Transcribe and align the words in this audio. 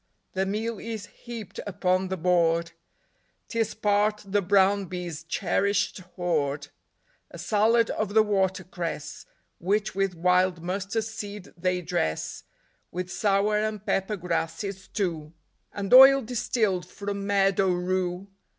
3 0.33 0.41
1 0.45 0.51
The 0.51 0.51
meal 0.51 0.79
is 0.79 1.05
heaped 1.05 1.59
upon 1.67 2.07
the 2.07 2.17
board; 2.17 2.71
'T 3.49 3.59
is 3.59 3.75
part 3.75 4.23
the 4.25 4.41
brown 4.41 4.85
bees' 4.85 5.23
cherished 5.23 5.99
hoard; 6.15 6.69
A 7.29 7.37
salad 7.37 7.91
of 7.91 8.15
the 8.15 8.23
water 8.23 8.63
cress, 8.63 9.27
Which 9.59 9.93
with 9.93 10.15
wild 10.15 10.59
mustard 10.63 11.03
seed 11.03 11.53
they 11.55 11.83
dress, 11.83 12.45
With 12.89 13.11
sour 13.11 13.59
and 13.59 13.85
pepper 13.85 14.17
grasses 14.17 14.87
too, 14.87 15.33
And 15.71 15.93
oil 15.93 16.23
distilled 16.23 16.87
from 16.87 17.27
meadow 17.27 17.67
rue. 17.67 18.27